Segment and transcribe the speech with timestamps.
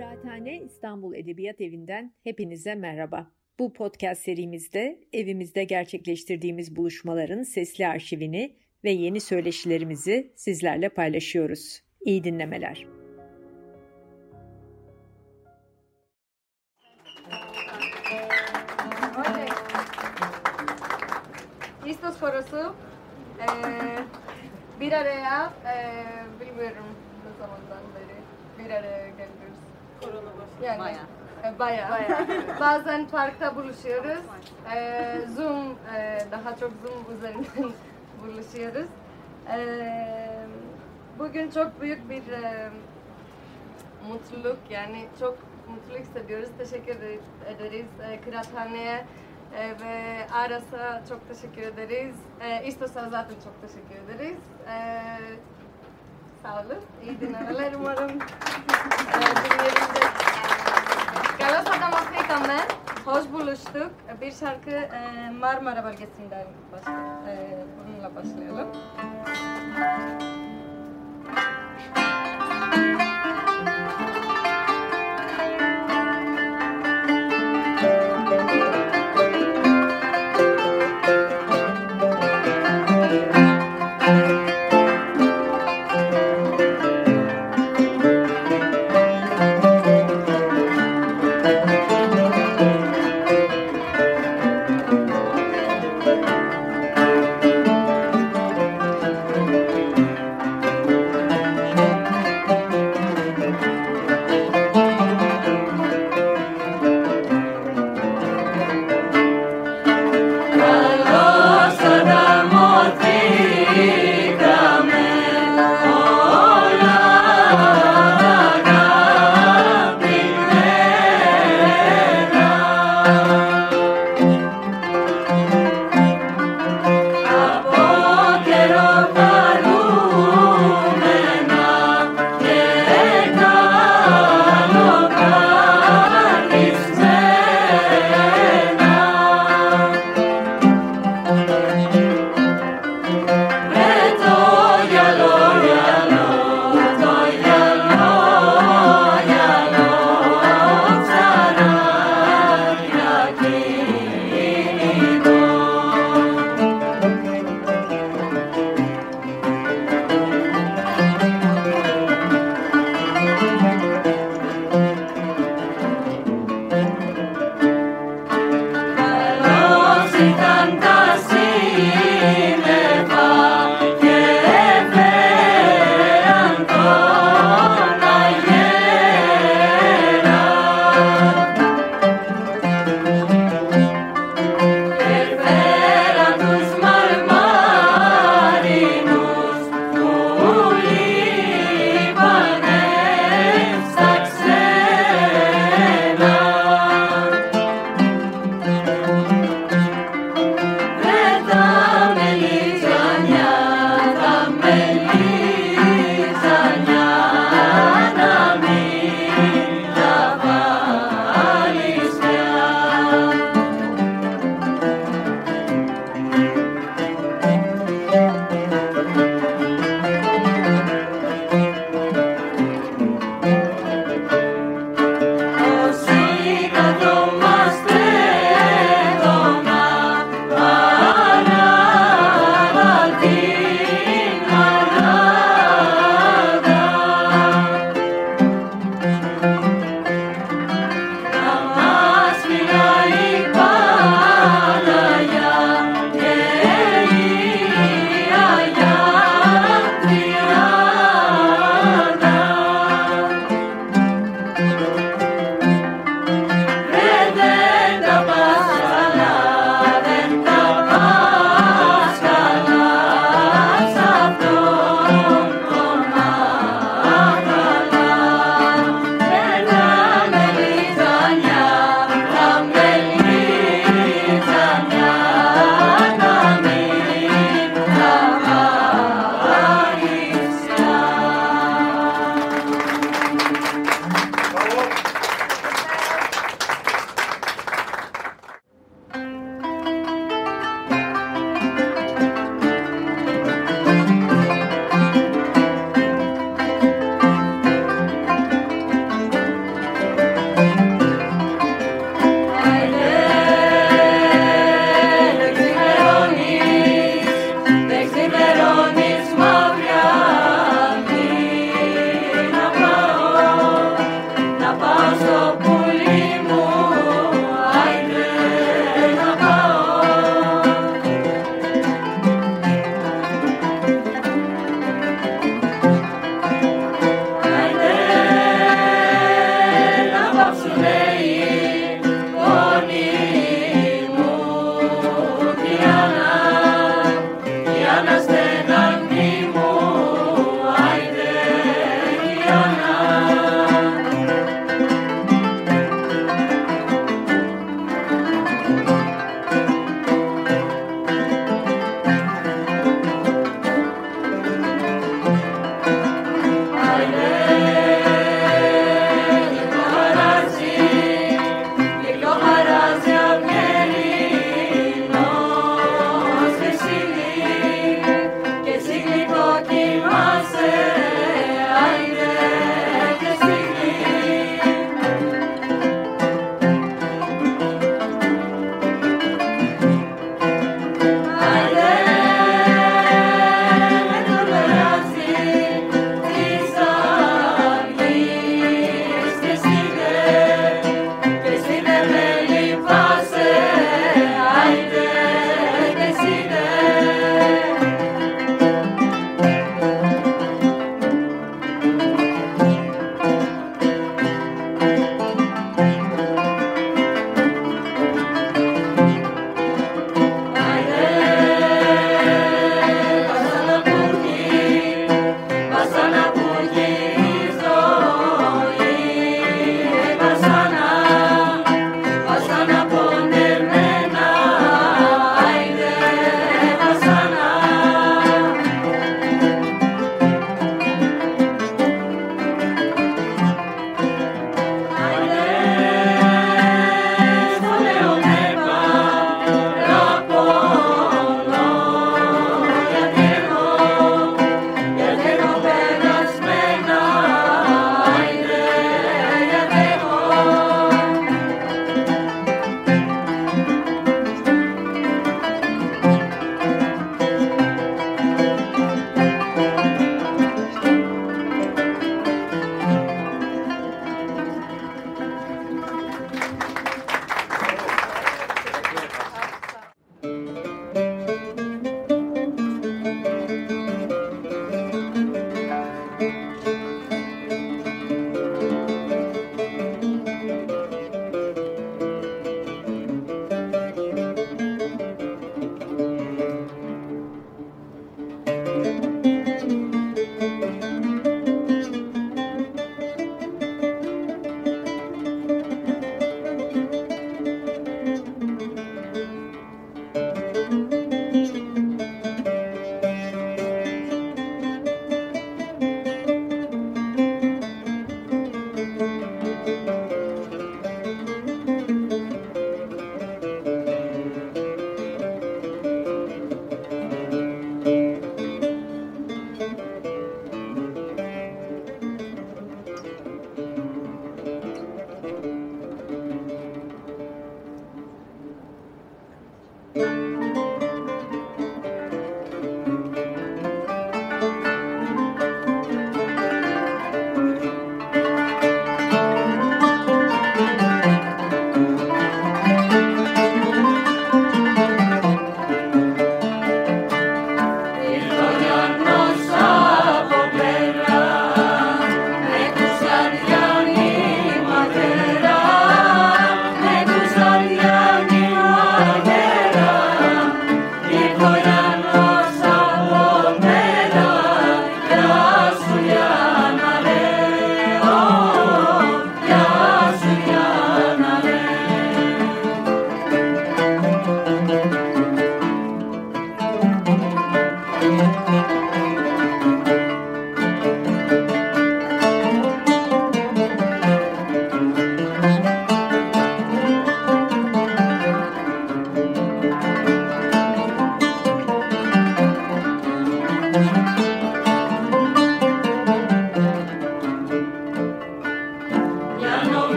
[0.00, 3.30] Kıraathane İstanbul Edebiyat Evi'nden hepinize merhaba.
[3.58, 11.82] Bu podcast serimizde evimizde gerçekleştirdiğimiz buluşmaların sesli arşivini ve yeni söyleşilerimizi sizlerle paylaşıyoruz.
[12.00, 12.86] İyi dinlemeler.
[21.86, 22.74] Listos for Osu.
[23.40, 23.44] Ee,
[24.80, 25.76] bir araya e,
[26.40, 26.86] bilmiyorum
[27.24, 28.20] ne zamandan beri
[28.64, 29.59] bir araya geliyoruz.
[30.00, 30.64] Korona başladı.
[30.64, 31.54] Yani, Bayağı.
[31.54, 31.98] e, bayağı.
[32.60, 34.24] Bazen parkta buluşuyoruz.
[34.74, 37.72] Ee, Zoom, e, daha çok Zoom üzerinden
[38.22, 38.88] buluşuyoruz.
[39.52, 40.46] Ee,
[41.18, 42.70] bugün çok büyük bir e,
[44.08, 46.48] mutluluk yani çok mutlu hissediyoruz.
[46.58, 46.96] Teşekkür
[47.46, 49.04] ederiz e, Kıraathane'ye
[49.58, 52.14] e, ve Aras'a çok teşekkür ederiz.
[52.40, 54.38] E, İstos'a zaten çok teşekkür ederiz.
[54.68, 55.06] E,
[56.42, 56.82] sağ olun.
[57.04, 58.10] İyi dinlemeler umarım.
[61.38, 62.58] Galas Adam Afrika'mı
[63.04, 63.90] hoş buluştuk.
[64.20, 64.88] Bir şarkı
[65.40, 66.92] Marmara bölgesinden başla,
[67.28, 68.68] e, bununla başlayalım.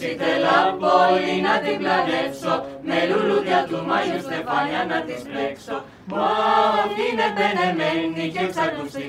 [0.00, 2.54] Ήθελα πολύ να την πλανεύσω
[2.88, 5.76] Με λουλούδια του Μάγιου Στεφάνια να της πλέξω.
[6.12, 6.28] Μα
[6.84, 9.08] αυτή είναι πενεμένη και εξακουστή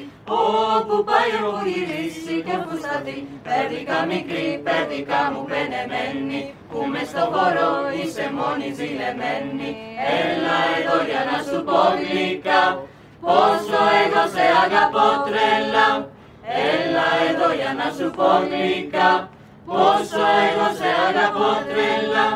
[0.74, 3.17] Όπου πάει όπου γυρίσει και όπου σταθεί.
[3.48, 6.41] Πέρδικα μικρή, πέρδικα μου πενεμένη.
[6.72, 9.70] Που μες στο χώρο είσαι μόνη ζηλεμένη.
[10.20, 12.63] Έλα εδώ για να σου πω γλυκά.
[13.25, 15.88] Πόσο εγώ σε αγαπώ τρέλα
[16.72, 19.12] Έλα εδώ για να σου πω γλυκά
[19.70, 22.28] Πόσο εγώ σε αγαπώ τρέλα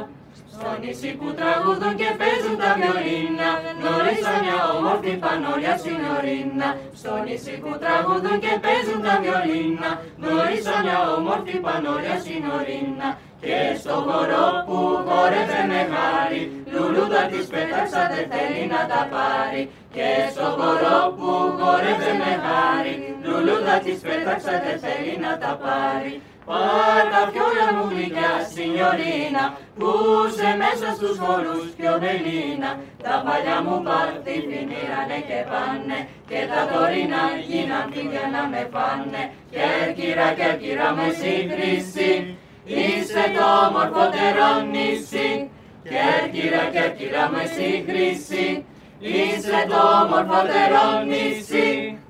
[0.54, 3.50] στο νησί που τραγούδουν και παίζουν τα βιολίνα
[3.82, 6.70] Γνώρισα μια όμορφη πανόλια συνορίνα
[7.00, 9.90] Στο νησί που τραγούδουν και παίζουν τα βιολίνα.
[10.22, 13.10] Γνώρισα μια όμορφη πανόλια συνορίνα
[13.44, 16.42] και στο χορό που χόρευε με χάρη
[16.74, 19.62] Λουλούδα της πέταξα δεν θέλει να τα πάρει.
[19.96, 22.94] Και στο χορό που χόρευε με χάρη
[23.26, 26.14] Λουλούδα της πέταξα δεν θέλει να τα πάρει.
[26.50, 29.44] Πάρτα φιόλα μου γλυκιά, σινιωρίνα,
[29.80, 29.92] που
[30.38, 32.70] σε μέσα στους χορούς πιο βελίνα.
[33.06, 36.00] Τα παλιά μου πάρτι φινήρανε και πάνε,
[36.30, 39.24] και τα τωρινά γίναν για να με πάνε.
[39.54, 45.50] Κέρκυρα, κέρκυρα με σύγκριση, είσαι το όμορφοτερό νησί.
[45.92, 48.66] Κέρκυρα, κέρκυρα με σύγκριση,
[49.00, 52.01] είσαι το όμορφοτερό νησί.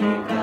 [0.00, 0.37] America.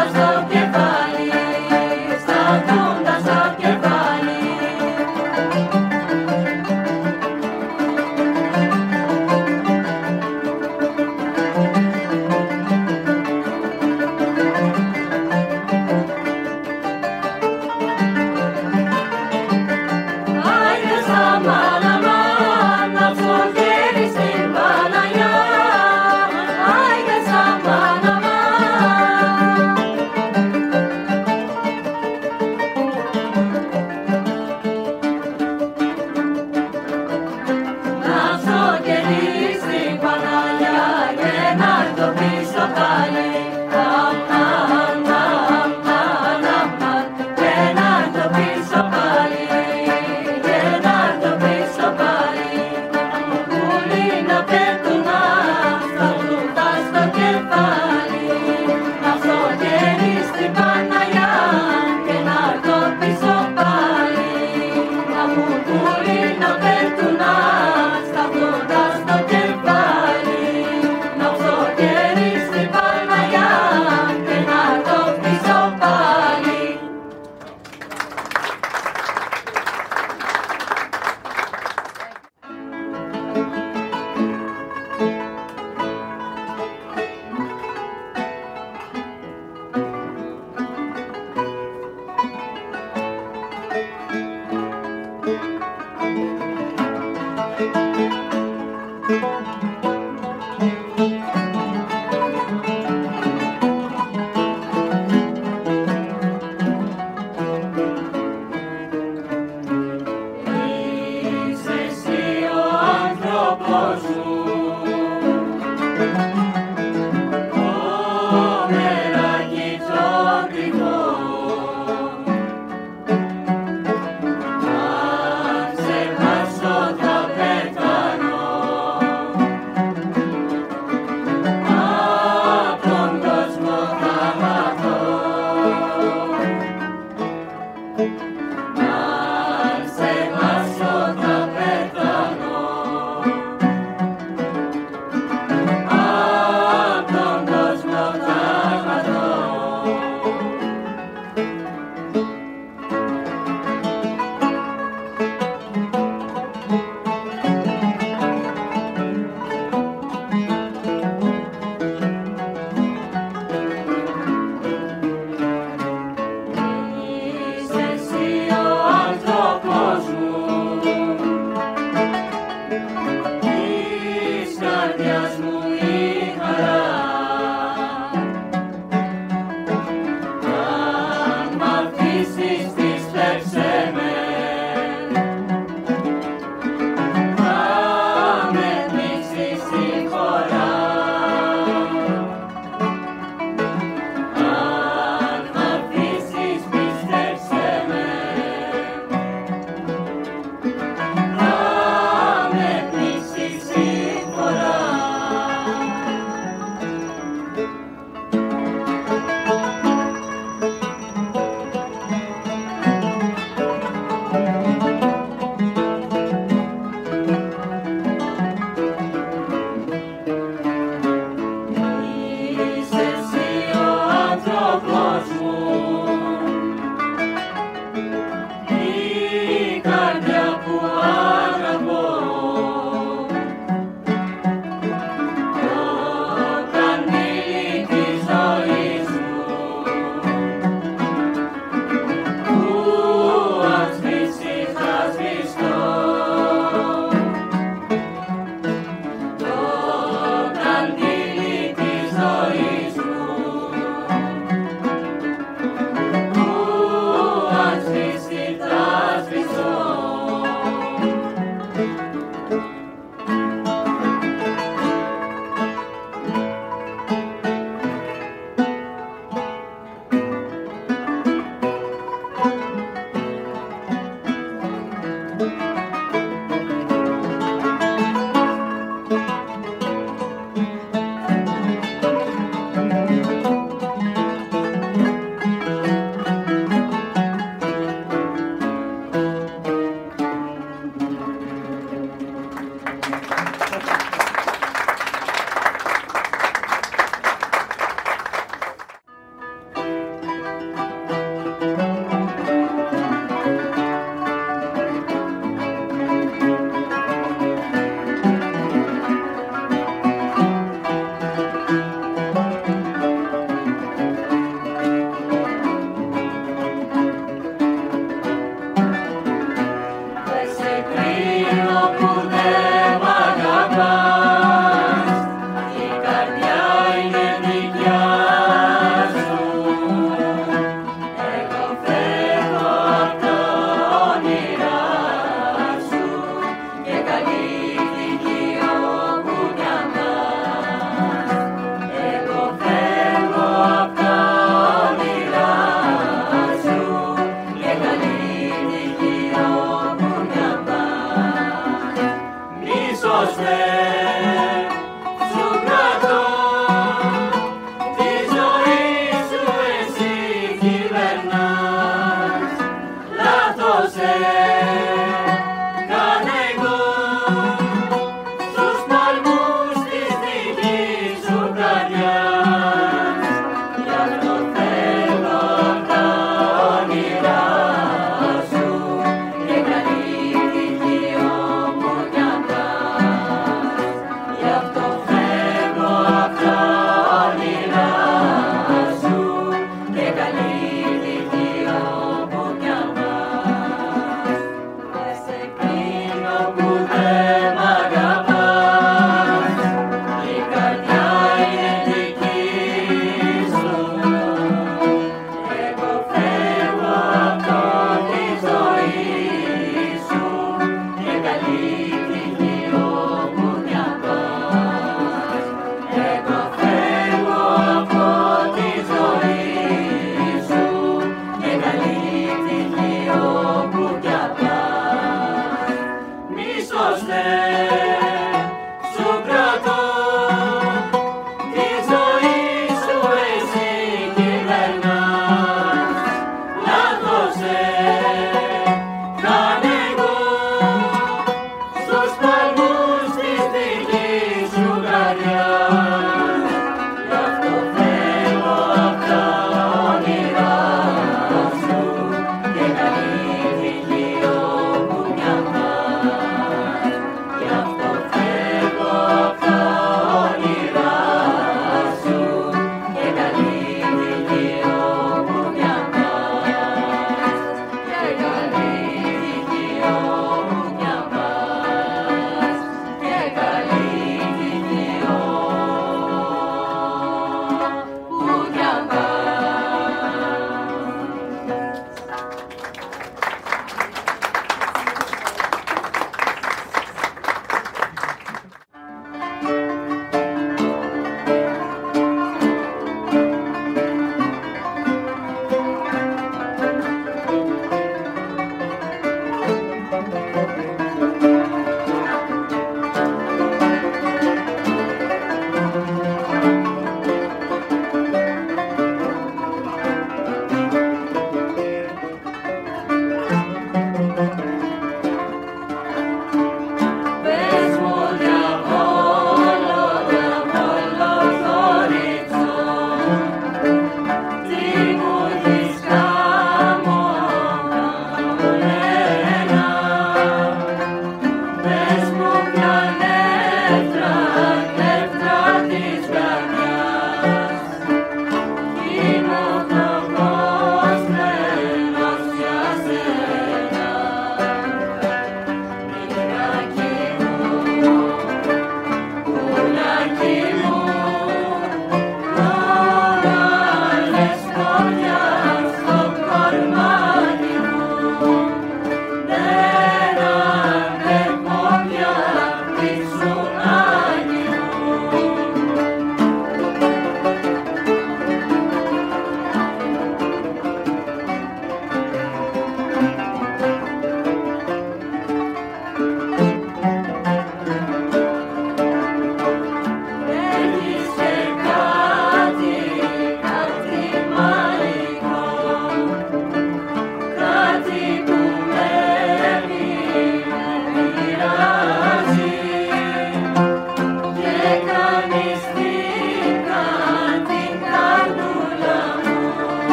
[0.00, 0.39] of the